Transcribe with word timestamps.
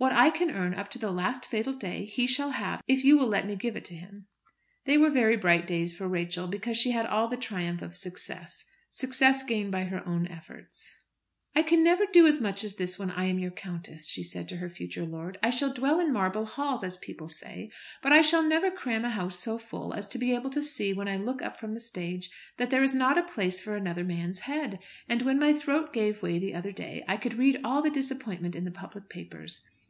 What 0.00 0.12
I 0.12 0.30
can 0.30 0.50
earn 0.50 0.72
up 0.72 0.88
to 0.92 0.98
the 0.98 1.10
last 1.10 1.44
fatal 1.44 1.74
day 1.74 2.06
he 2.06 2.26
shall 2.26 2.52
have, 2.52 2.80
if 2.88 3.04
you 3.04 3.18
will 3.18 3.26
let 3.26 3.46
me 3.46 3.54
give 3.54 3.76
it 3.76 3.84
to 3.84 3.94
him." 3.94 4.28
They 4.86 4.96
were 4.96 5.10
very 5.10 5.36
bright 5.36 5.66
days 5.66 5.92
for 5.94 6.08
Rachel, 6.08 6.46
because 6.46 6.78
she 6.78 6.92
had 6.92 7.04
all 7.04 7.28
the 7.28 7.36
triumph 7.36 7.82
of 7.82 7.98
success, 7.98 8.64
success 8.90 9.42
gained 9.42 9.72
by 9.72 9.84
her 9.84 10.02
own 10.08 10.26
efforts. 10.28 10.98
"I 11.54 11.60
can 11.60 11.84
never 11.84 12.06
do 12.10 12.26
as 12.26 12.40
much 12.40 12.64
as 12.64 12.76
this 12.76 12.98
when 12.98 13.10
I 13.10 13.24
am 13.24 13.38
your 13.38 13.50
countess," 13.50 14.08
she 14.08 14.22
said 14.22 14.48
to 14.48 14.56
her 14.56 14.70
future 14.70 15.04
lord. 15.04 15.38
"I 15.42 15.50
shall 15.50 15.70
dwell 15.70 16.00
in 16.00 16.14
marble 16.14 16.46
halls, 16.46 16.82
as 16.82 16.96
people 16.96 17.28
say, 17.28 17.70
but 18.02 18.10
I 18.10 18.22
shall 18.22 18.42
never 18.42 18.70
cram 18.70 19.04
a 19.04 19.10
house 19.10 19.38
so 19.38 19.58
full 19.58 19.92
as 19.92 20.08
to 20.08 20.18
be 20.18 20.34
able 20.34 20.48
to 20.52 20.62
see, 20.62 20.94
when 20.94 21.08
I 21.08 21.18
look 21.18 21.42
up 21.42 21.60
from 21.60 21.74
the 21.74 21.80
stage, 21.80 22.30
that 22.56 22.70
there 22.70 22.82
is 22.82 22.94
not 22.94 23.18
a 23.18 23.22
place 23.22 23.60
for 23.60 23.76
another 23.76 24.04
man's 24.04 24.40
head; 24.40 24.78
and 25.10 25.20
when 25.20 25.38
my 25.38 25.52
throat 25.52 25.92
gave 25.92 26.22
way 26.22 26.38
the 26.38 26.54
other 26.54 26.72
day 26.72 27.04
I 27.06 27.18
could 27.18 27.34
read 27.34 27.60
all 27.62 27.82
the 27.82 27.90
disappointment 27.90 28.56
in 28.56 28.64
the 28.64 28.70
public 28.70 29.10
papers. 29.10 29.60